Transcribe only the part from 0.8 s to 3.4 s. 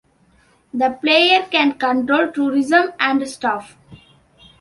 player can control tourism and